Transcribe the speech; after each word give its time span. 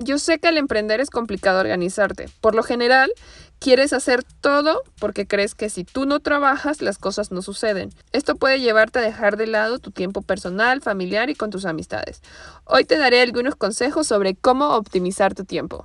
Yo 0.00 0.18
sé 0.18 0.38
que 0.38 0.46
al 0.46 0.58
emprender 0.58 1.00
es 1.00 1.10
complicado 1.10 1.58
organizarte. 1.58 2.28
Por 2.40 2.54
lo 2.54 2.62
general, 2.62 3.10
quieres 3.58 3.92
hacer 3.92 4.22
todo 4.22 4.82
porque 5.00 5.26
crees 5.26 5.56
que 5.56 5.70
si 5.70 5.82
tú 5.82 6.06
no 6.06 6.20
trabajas, 6.20 6.80
las 6.80 6.98
cosas 6.98 7.32
no 7.32 7.42
suceden. 7.42 7.90
Esto 8.12 8.36
puede 8.36 8.60
llevarte 8.60 9.00
a 9.00 9.02
dejar 9.02 9.36
de 9.36 9.48
lado 9.48 9.80
tu 9.80 9.90
tiempo 9.90 10.22
personal, 10.22 10.82
familiar 10.82 11.30
y 11.30 11.34
con 11.34 11.50
tus 11.50 11.64
amistades. 11.64 12.22
Hoy 12.64 12.84
te 12.84 12.96
daré 12.96 13.22
algunos 13.22 13.56
consejos 13.56 14.06
sobre 14.06 14.36
cómo 14.36 14.76
optimizar 14.76 15.34
tu 15.34 15.44
tiempo. 15.44 15.82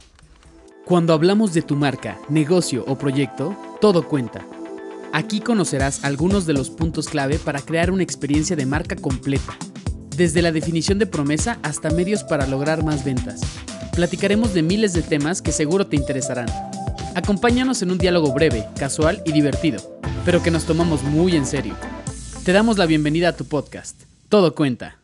Cuando 0.85 1.13
hablamos 1.13 1.53
de 1.53 1.63
tu 1.63 1.75
marca, 1.75 2.19
negocio 2.29 2.83
o 2.87 2.97
proyecto, 2.97 3.57
todo 3.81 4.07
cuenta. 4.07 4.45
Aquí 5.11 5.41
conocerás 5.41 6.03
algunos 6.03 6.45
de 6.45 6.53
los 6.53 6.69
puntos 6.69 7.07
clave 7.07 7.39
para 7.39 7.61
crear 7.61 7.89
una 7.89 8.03
experiencia 8.03 8.55
de 8.55 8.65
marca 8.65 8.95
completa, 8.95 9.57
desde 10.15 10.41
la 10.43 10.51
definición 10.51 10.99
de 10.99 11.07
promesa 11.07 11.57
hasta 11.63 11.89
medios 11.89 12.23
para 12.23 12.45
lograr 12.45 12.83
más 12.83 13.03
ventas. 13.05 13.41
Platicaremos 13.93 14.55
de 14.55 14.63
miles 14.63 14.93
de 14.93 15.03
temas 15.03 15.43
que 15.43 15.51
seguro 15.51 15.85
te 15.85 15.95
interesarán. 15.95 16.47
Acompáñanos 17.13 17.83
en 17.83 17.91
un 17.91 17.99
diálogo 17.99 18.33
breve, 18.33 18.65
casual 18.75 19.21
y 19.23 19.33
divertido, 19.33 19.99
pero 20.25 20.41
que 20.41 20.49
nos 20.49 20.65
tomamos 20.65 21.03
muy 21.03 21.35
en 21.35 21.45
serio. 21.45 21.75
Te 22.43 22.53
damos 22.53 22.79
la 22.79 22.87
bienvenida 22.87 23.29
a 23.29 23.35
tu 23.35 23.45
podcast. 23.45 24.01
Todo 24.29 24.55
cuenta. 24.55 24.97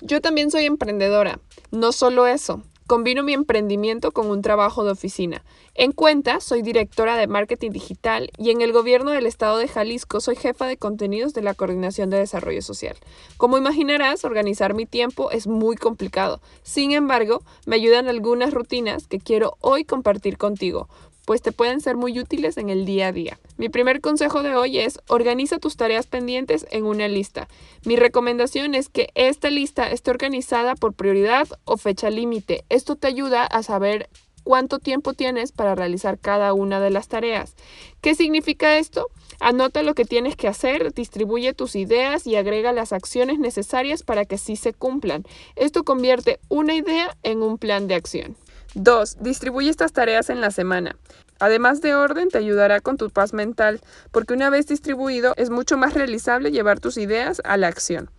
Yo 0.00 0.20
también 0.20 0.52
soy 0.52 0.66
emprendedora. 0.66 1.40
No 1.72 1.90
solo 1.90 2.28
eso, 2.28 2.62
Combino 2.90 3.22
mi 3.22 3.34
emprendimiento 3.34 4.10
con 4.10 4.26
un 4.26 4.42
trabajo 4.42 4.82
de 4.82 4.90
oficina. 4.90 5.44
En 5.76 5.92
Cuenta 5.92 6.40
soy 6.40 6.60
directora 6.62 7.16
de 7.16 7.28
marketing 7.28 7.70
digital 7.70 8.32
y 8.36 8.50
en 8.50 8.62
el 8.62 8.72
gobierno 8.72 9.12
del 9.12 9.26
estado 9.26 9.58
de 9.58 9.68
Jalisco 9.68 10.20
soy 10.20 10.34
jefa 10.34 10.66
de 10.66 10.76
contenidos 10.76 11.32
de 11.32 11.42
la 11.42 11.54
Coordinación 11.54 12.10
de 12.10 12.18
Desarrollo 12.18 12.62
Social. 12.62 12.96
Como 13.36 13.58
imaginarás, 13.58 14.24
organizar 14.24 14.74
mi 14.74 14.86
tiempo 14.86 15.30
es 15.30 15.46
muy 15.46 15.76
complicado. 15.76 16.40
Sin 16.64 16.90
embargo, 16.90 17.44
me 17.64 17.76
ayudan 17.76 18.08
algunas 18.08 18.52
rutinas 18.52 19.06
que 19.06 19.20
quiero 19.20 19.56
hoy 19.60 19.84
compartir 19.84 20.36
contigo, 20.36 20.88
pues 21.30 21.42
te 21.42 21.52
pueden 21.52 21.80
ser 21.80 21.96
muy 21.96 22.18
útiles 22.18 22.56
en 22.56 22.70
el 22.70 22.84
día 22.84 23.06
a 23.06 23.12
día. 23.12 23.38
Mi 23.56 23.68
primer 23.68 24.00
consejo 24.00 24.42
de 24.42 24.56
hoy 24.56 24.80
es 24.80 24.98
organiza 25.06 25.60
tus 25.60 25.76
tareas 25.76 26.08
pendientes 26.08 26.66
en 26.72 26.84
una 26.84 27.06
lista. 27.06 27.46
Mi 27.84 27.94
recomendación 27.94 28.74
es 28.74 28.88
que 28.88 29.10
esta 29.14 29.48
lista 29.48 29.88
esté 29.92 30.10
organizada 30.10 30.74
por 30.74 30.92
prioridad 30.92 31.46
o 31.66 31.76
fecha 31.76 32.10
límite. 32.10 32.64
Esto 32.68 32.96
te 32.96 33.06
ayuda 33.06 33.44
a 33.44 33.62
saber 33.62 34.10
cuánto 34.42 34.80
tiempo 34.80 35.14
tienes 35.14 35.52
para 35.52 35.76
realizar 35.76 36.18
cada 36.18 36.52
una 36.52 36.80
de 36.80 36.90
las 36.90 37.06
tareas. 37.06 37.54
¿Qué 38.00 38.16
significa 38.16 38.78
esto? 38.78 39.06
Anota 39.38 39.84
lo 39.84 39.94
que 39.94 40.04
tienes 40.04 40.34
que 40.34 40.48
hacer, 40.48 40.92
distribuye 40.94 41.54
tus 41.54 41.76
ideas 41.76 42.26
y 42.26 42.34
agrega 42.34 42.72
las 42.72 42.92
acciones 42.92 43.38
necesarias 43.38 44.02
para 44.02 44.24
que 44.24 44.36
sí 44.36 44.56
se 44.56 44.72
cumplan. 44.72 45.24
Esto 45.54 45.84
convierte 45.84 46.40
una 46.48 46.74
idea 46.74 47.16
en 47.22 47.42
un 47.42 47.56
plan 47.56 47.86
de 47.86 47.94
acción. 47.94 48.36
2. 48.74 49.18
Distribuye 49.20 49.70
estas 49.70 49.92
tareas 49.92 50.30
en 50.30 50.40
la 50.40 50.50
semana. 50.50 50.96
Además 51.38 51.80
de 51.80 51.94
orden, 51.94 52.28
te 52.28 52.38
ayudará 52.38 52.80
con 52.80 52.96
tu 52.96 53.10
paz 53.10 53.32
mental, 53.32 53.80
porque 54.10 54.34
una 54.34 54.50
vez 54.50 54.66
distribuido 54.66 55.32
es 55.36 55.50
mucho 55.50 55.76
más 55.76 55.94
realizable 55.94 56.52
llevar 56.52 56.80
tus 56.80 56.96
ideas 56.96 57.40
a 57.44 57.56
la 57.56 57.68
acción. 57.68 58.10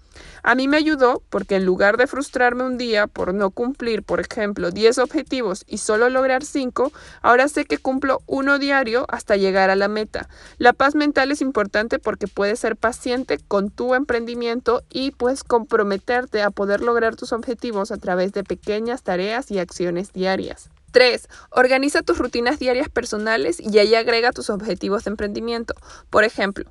A 0.43 0.55
mí 0.55 0.67
me 0.67 0.77
ayudó 0.77 1.21
porque 1.29 1.55
en 1.55 1.65
lugar 1.65 1.97
de 1.97 2.07
frustrarme 2.07 2.63
un 2.63 2.77
día 2.77 3.07
por 3.07 3.33
no 3.33 3.51
cumplir, 3.51 4.03
por 4.03 4.19
ejemplo, 4.19 4.71
10 4.71 4.97
objetivos 4.99 5.63
y 5.67 5.77
solo 5.77 6.09
lograr 6.09 6.43
5, 6.43 6.91
ahora 7.21 7.47
sé 7.47 7.65
que 7.65 7.77
cumplo 7.77 8.21
uno 8.25 8.59
diario 8.59 9.05
hasta 9.09 9.37
llegar 9.37 9.69
a 9.69 9.75
la 9.75 9.87
meta. 9.87 10.29
La 10.57 10.73
paz 10.73 10.95
mental 10.95 11.31
es 11.31 11.41
importante 11.41 11.99
porque 11.99 12.27
puedes 12.27 12.59
ser 12.59 12.75
paciente 12.75 13.39
con 13.47 13.69
tu 13.69 13.95
emprendimiento 13.95 14.83
y 14.89 15.11
puedes 15.11 15.43
comprometerte 15.43 16.41
a 16.41 16.51
poder 16.51 16.81
lograr 16.81 17.15
tus 17.15 17.33
objetivos 17.33 17.91
a 17.91 17.97
través 17.97 18.33
de 18.33 18.43
pequeñas 18.43 19.03
tareas 19.03 19.51
y 19.51 19.59
acciones 19.59 20.13
diarias. 20.13 20.69
3. 20.91 21.27
Organiza 21.49 22.01
tus 22.01 22.17
rutinas 22.17 22.59
diarias 22.59 22.89
personales 22.89 23.59
y 23.59 23.79
ahí 23.79 23.95
agrega 23.95 24.31
tus 24.31 24.49
objetivos 24.49 25.03
de 25.03 25.11
emprendimiento. 25.11 25.73
Por 26.09 26.23
ejemplo, 26.23 26.65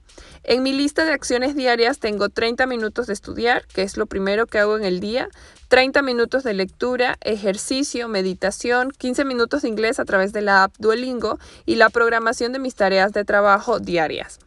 en 0.44 0.62
mi 0.62 0.72
lista 0.72 1.04
de 1.04 1.12
acciones 1.12 1.56
diarias 1.56 1.98
tengo 1.98 2.28
30 2.28 2.66
minutos 2.66 3.06
de 3.06 3.12
estudiar, 3.12 3.66
que 3.66 3.82
es 3.82 3.97
lo 3.97 4.06
primero 4.06 4.47
que 4.47 4.59
hago 4.59 4.76
en 4.76 4.84
el 4.84 5.00
día, 5.00 5.28
30 5.69 6.03
minutos 6.03 6.42
de 6.42 6.54
lectura, 6.54 7.16
ejercicio, 7.20 8.09
meditación, 8.09 8.91
15 8.91 9.25
minutos 9.25 9.62
de 9.62 9.69
inglés 9.69 10.00
a 10.00 10.04
través 10.04 10.32
de 10.32 10.42
la 10.42 10.64
app 10.64 10.75
Duolingo 10.78 11.38
y 11.64 11.76
la 11.76 11.91
programación 11.91 12.53
de 12.53 12.59
mis 12.59 12.75
tareas 12.75 13.12
de 13.12 13.25
trabajo 13.25 13.78
diarias. 13.78 14.38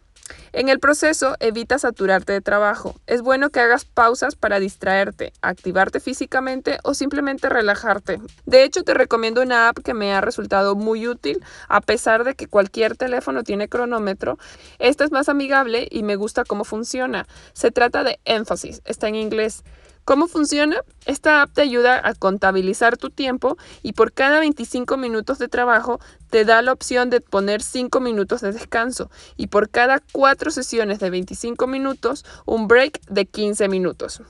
En 0.51 0.69
el 0.69 0.79
proceso, 0.79 1.35
evita 1.39 1.79
saturarte 1.79 2.33
de 2.33 2.41
trabajo. 2.41 2.95
Es 3.07 3.21
bueno 3.21 3.49
que 3.49 3.59
hagas 3.59 3.85
pausas 3.85 4.35
para 4.35 4.59
distraerte, 4.59 5.33
activarte 5.41 5.99
físicamente 5.99 6.77
o 6.83 6.93
simplemente 6.93 7.49
relajarte. 7.49 8.19
De 8.45 8.63
hecho, 8.63 8.83
te 8.83 8.93
recomiendo 8.93 9.41
una 9.41 9.69
app 9.69 9.79
que 9.79 9.93
me 9.93 10.13
ha 10.13 10.21
resultado 10.21 10.75
muy 10.75 11.07
útil, 11.07 11.43
a 11.67 11.81
pesar 11.81 12.23
de 12.23 12.35
que 12.35 12.47
cualquier 12.47 12.95
teléfono 12.95 13.43
tiene 13.43 13.67
cronómetro. 13.67 14.37
Esta 14.79 15.03
es 15.03 15.11
más 15.11 15.29
amigable 15.29 15.87
y 15.89 16.03
me 16.03 16.15
gusta 16.15 16.43
cómo 16.43 16.63
funciona. 16.63 17.25
Se 17.53 17.71
trata 17.71 18.03
de 18.03 18.19
Emphasis, 18.25 18.81
está 18.85 19.07
en 19.07 19.15
inglés. 19.15 19.63
¿Cómo 20.05 20.27
funciona? 20.27 20.81
Esta 21.05 21.41
app 21.41 21.53
te 21.53 21.61
ayuda 21.61 22.01
a 22.03 22.13
contabilizar 22.13 22.97
tu 22.97 23.09
tiempo 23.09 23.57
y 23.83 23.93
por 23.93 24.11
cada 24.11 24.41
25 24.41 24.97
minutos 24.97 25.39
de 25.39 25.47
trabajo 25.47 26.01
te 26.29 26.43
da 26.43 26.61
la 26.61 26.73
opción 26.73 27.09
de 27.09 27.21
poner 27.21 27.61
5 27.61 28.01
minutos 28.01 28.41
de 28.41 28.51
descanso 28.51 29.09
y 29.37 29.47
por 29.47 29.69
cada 29.69 30.01
4 30.11 30.51
sesiones 30.51 30.99
de 30.99 31.09
25 31.09 31.67
minutos 31.67 32.25
un 32.45 32.67
break 32.67 32.99
de 33.07 33.25
15 33.25 33.69
minutos. 33.69 34.21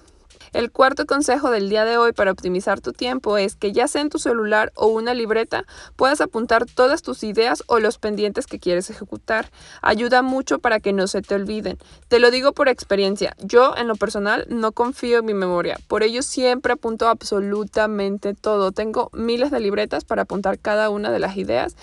El 0.54 0.72
cuarto 0.72 1.08
consejo 1.08 1.50
del 1.50 1.68
día 1.68 1.84
de 1.84 1.98
hoy 1.98 2.14
para 2.14 2.32
optimizar 2.32 2.80
tu 2.80 2.94
tiempo 2.94 3.40
es 3.40 3.56
que 3.56 3.72
ya 3.72 3.88
sea 3.88 4.04
en 4.04 4.10
tu 4.10 4.20
celular 4.20 4.72
o 4.76 4.86
una 4.86 5.16
libreta 5.16 5.66
puedas 5.96 6.22
apuntar 6.22 6.68
todas 6.68 7.02
tus 7.02 7.24
ideas 7.24 7.64
o 7.66 7.80
los 7.80 7.98
pendientes 7.98 8.46
que 8.46 8.60
quieres 8.60 8.92
ejecutar. 8.92 9.50
Ayuda 9.82 10.22
mucho 10.22 10.60
para 10.60 10.80
que 10.80 10.94
no 10.94 11.08
se 11.08 11.24
te 11.24 11.34
olviden. 11.34 11.80
Te 12.08 12.20
lo 12.20 12.30
digo 12.30 12.54
por 12.54 12.70
experiencia. 12.70 13.36
Yo 13.44 13.76
en 13.76 13.88
lo 13.88 13.96
personal 13.96 14.46
no 14.48 14.74
confío 14.74 15.20
en 15.20 15.26
mi 15.26 15.34
memoria. 15.34 15.80
Por 15.88 16.04
ello 16.04 16.22
siempre 16.22 16.74
apunto 16.74 17.08
absolutamente 17.08 18.36
todo. 18.36 18.72
Tengo 18.72 19.10
miles 19.12 19.50
de 19.50 19.60
libretas 19.60 20.06
para 20.06 20.22
apuntar 20.22 20.60
cada 20.60 20.92
una 20.92 21.10
de 21.10 21.18
las 21.18 21.36
ideas 21.36 21.76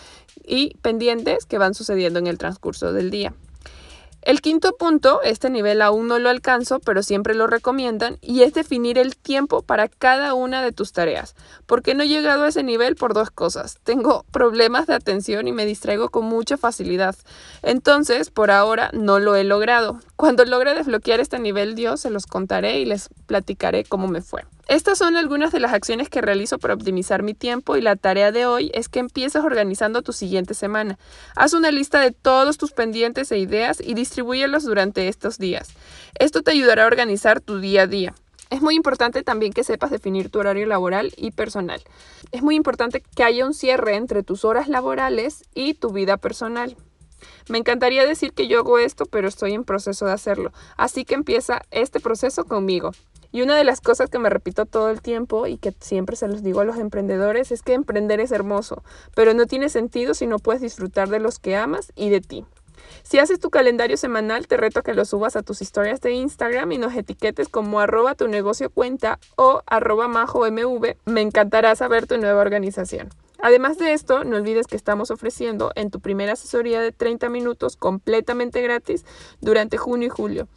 y 0.46 0.76
pendientes 0.76 1.44
que 1.44 1.58
van 1.58 1.74
sucediendo 1.74 2.20
en 2.20 2.28
el 2.28 2.38
transcurso 2.38 2.92
del 2.92 3.10
día. 3.10 3.34
El 4.22 4.42
quinto 4.42 4.76
punto, 4.76 5.22
este 5.22 5.48
nivel 5.48 5.80
aún 5.80 6.06
no 6.06 6.18
lo 6.18 6.28
alcanzo, 6.28 6.78
pero 6.80 7.02
siempre 7.02 7.34
lo 7.34 7.46
recomiendan, 7.46 8.18
y 8.20 8.42
es 8.42 8.52
definir 8.52 8.98
el 8.98 9.16
tiempo 9.16 9.62
para 9.62 9.88
cada 9.88 10.34
una 10.34 10.62
de 10.62 10.72
tus 10.72 10.92
tareas. 10.92 11.34
¿Por 11.64 11.82
qué 11.82 11.94
no 11.94 12.02
he 12.02 12.08
llegado 12.08 12.44
a 12.44 12.48
ese 12.48 12.62
nivel? 12.62 12.96
Por 12.96 13.14
dos 13.14 13.30
cosas. 13.30 13.78
Tengo 13.82 14.26
problemas 14.30 14.86
de 14.86 14.94
atención 14.94 15.48
y 15.48 15.52
me 15.52 15.64
distraigo 15.64 16.10
con 16.10 16.26
mucha 16.26 16.58
facilidad. 16.58 17.16
Entonces, 17.62 18.30
por 18.30 18.50
ahora 18.50 18.90
no 18.92 19.18
lo 19.18 19.36
he 19.36 19.44
logrado. 19.44 20.00
Cuando 20.16 20.44
logre 20.44 20.74
desbloquear 20.74 21.20
este 21.20 21.38
nivel, 21.38 21.74
Dios 21.74 22.00
se 22.00 22.10
los 22.10 22.26
contaré 22.26 22.78
y 22.78 22.84
les 22.84 23.08
platicaré 23.26 23.84
cómo 23.84 24.06
me 24.06 24.20
fue. 24.20 24.44
Estas 24.70 24.98
son 24.98 25.16
algunas 25.16 25.50
de 25.50 25.58
las 25.58 25.72
acciones 25.72 26.08
que 26.08 26.20
realizo 26.20 26.60
para 26.60 26.74
optimizar 26.74 27.24
mi 27.24 27.34
tiempo 27.34 27.76
y 27.76 27.80
la 27.80 27.96
tarea 27.96 28.30
de 28.30 28.46
hoy 28.46 28.70
es 28.72 28.88
que 28.88 29.00
empieces 29.00 29.42
organizando 29.42 30.02
tu 30.02 30.12
siguiente 30.12 30.54
semana. 30.54 30.96
Haz 31.34 31.54
una 31.54 31.72
lista 31.72 31.98
de 31.98 32.12
todos 32.12 32.56
tus 32.56 32.70
pendientes 32.70 33.32
e 33.32 33.38
ideas 33.38 33.80
y 33.84 33.94
distribúyelos 33.94 34.62
durante 34.62 35.08
estos 35.08 35.38
días. 35.38 35.70
Esto 36.20 36.42
te 36.42 36.52
ayudará 36.52 36.84
a 36.84 36.86
organizar 36.86 37.40
tu 37.40 37.58
día 37.58 37.82
a 37.82 37.86
día. 37.88 38.14
Es 38.48 38.62
muy 38.62 38.76
importante 38.76 39.24
también 39.24 39.52
que 39.52 39.64
sepas 39.64 39.90
definir 39.90 40.30
tu 40.30 40.38
horario 40.38 40.66
laboral 40.66 41.12
y 41.16 41.32
personal. 41.32 41.82
Es 42.30 42.42
muy 42.42 42.54
importante 42.54 43.02
que 43.16 43.24
haya 43.24 43.46
un 43.46 43.54
cierre 43.54 43.96
entre 43.96 44.22
tus 44.22 44.44
horas 44.44 44.68
laborales 44.68 45.42
y 45.52 45.74
tu 45.74 45.90
vida 45.90 46.16
personal. 46.16 46.76
Me 47.48 47.58
encantaría 47.58 48.06
decir 48.06 48.32
que 48.34 48.46
yo 48.46 48.60
hago 48.60 48.78
esto, 48.78 49.04
pero 49.06 49.26
estoy 49.26 49.52
en 49.52 49.64
proceso 49.64 50.06
de 50.06 50.12
hacerlo. 50.12 50.52
Así 50.76 51.04
que 51.04 51.14
empieza 51.14 51.62
este 51.72 51.98
proceso 51.98 52.44
conmigo. 52.44 52.92
Y 53.32 53.42
una 53.42 53.56
de 53.56 53.64
las 53.64 53.80
cosas 53.80 54.10
que 54.10 54.18
me 54.18 54.30
repito 54.30 54.66
todo 54.66 54.90
el 54.90 55.00
tiempo 55.00 55.46
y 55.46 55.56
que 55.56 55.72
siempre 55.80 56.16
se 56.16 56.28
los 56.28 56.42
digo 56.42 56.60
a 56.60 56.64
los 56.64 56.78
emprendedores 56.78 57.52
es 57.52 57.62
que 57.62 57.74
emprender 57.74 58.20
es 58.20 58.32
hermoso, 58.32 58.82
pero 59.14 59.34
no 59.34 59.46
tiene 59.46 59.68
sentido 59.68 60.14
si 60.14 60.26
no 60.26 60.38
puedes 60.38 60.62
disfrutar 60.62 61.08
de 61.08 61.20
los 61.20 61.38
que 61.38 61.56
amas 61.56 61.92
y 61.94 62.10
de 62.10 62.20
ti. 62.20 62.44
Si 63.02 63.18
haces 63.18 63.40
tu 63.40 63.50
calendario 63.50 63.96
semanal, 63.96 64.46
te 64.46 64.56
reto 64.56 64.80
a 64.80 64.82
que 64.82 64.94
lo 64.94 65.04
subas 65.04 65.36
a 65.36 65.42
tus 65.42 65.62
historias 65.62 66.00
de 66.00 66.12
Instagram 66.12 66.72
y 66.72 66.78
nos 66.78 66.94
etiquetes 66.94 67.48
como 67.48 67.80
arroba 67.80 68.14
tu 68.14 68.28
negocio 68.28 68.70
cuenta 68.70 69.18
o 69.36 69.62
arroba 69.66 70.08
majo 70.08 70.50
mv. 70.50 70.96
Me 71.04 71.20
encantará 71.20 71.74
saber 71.76 72.06
tu 72.06 72.16
nueva 72.18 72.40
organización. 72.40 73.08
Además 73.42 73.78
de 73.78 73.94
esto, 73.94 74.24
no 74.24 74.36
olvides 74.36 74.66
que 74.66 74.76
estamos 74.76 75.10
ofreciendo 75.10 75.72
en 75.74 75.90
tu 75.90 76.00
primera 76.00 76.34
asesoría 76.34 76.80
de 76.80 76.92
30 76.92 77.30
minutos 77.30 77.76
completamente 77.76 78.60
gratis 78.60 79.06
durante 79.40 79.78
junio 79.78 80.08
y 80.08 80.10
julio. 80.10 80.48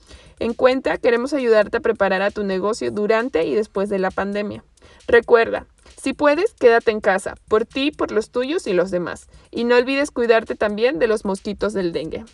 En 0.44 0.54
cuenta, 0.54 0.98
queremos 0.98 1.31
ayudarte 1.31 1.78
a 1.78 1.80
preparar 1.80 2.22
a 2.22 2.30
tu 2.30 2.44
negocio 2.44 2.92
durante 2.92 3.45
y 3.45 3.56
después 3.56 3.88
de 3.88 3.98
la 3.98 4.12
pandemia. 4.12 4.66
Recuerda, 5.07 5.68
si 5.95 6.12
puedes, 6.12 6.54
quédate 6.60 6.92
en 6.92 7.00
casa, 7.00 7.36
por 7.48 7.63
ti, 7.63 7.92
por 7.92 8.12
los 8.12 8.30
tuyos 8.30 8.68
y 8.68 8.74
los 8.74 8.92
demás. 8.92 9.28
Y 9.51 9.63
no 9.63 9.78
olvides 9.78 10.12
cuidarte 10.12 10.56
también 10.56 11.00
de 11.00 11.07
los 11.07 11.24
mosquitos 11.24 11.72
del 11.72 11.94
dengue. 11.94 12.25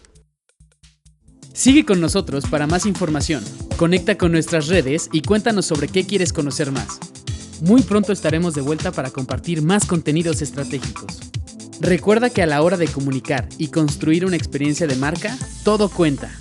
Sigue 1.53 1.85
con 1.85 2.01
nosotros 2.01 2.47
para 2.49 2.65
más 2.65 2.87
información. 2.87 3.43
Conecta 3.77 4.17
con 4.17 4.31
nuestras 4.31 4.69
redes 4.69 5.07
y 5.11 5.21
cuéntanos 5.21 5.67
sobre 5.67 5.87
qué 5.87 6.07
quieres 6.07 6.33
conocer 6.33 6.71
más. 6.71 6.97
Muy 7.61 7.83
pronto 7.83 8.11
estaremos 8.11 8.55
de 8.55 8.61
vuelta 8.61 8.91
para 8.91 9.11
compartir 9.11 9.61
más 9.61 9.85
contenidos 9.85 10.41
estratégicos. 10.41 11.19
Recuerda 11.79 12.31
que 12.31 12.41
a 12.41 12.47
la 12.47 12.63
hora 12.63 12.77
de 12.77 12.87
comunicar 12.87 13.47
y 13.59 13.67
construir 13.67 14.25
una 14.25 14.35
experiencia 14.35 14.87
de 14.87 14.95
marca, 14.95 15.37
todo 15.63 15.89
cuenta. 15.89 16.31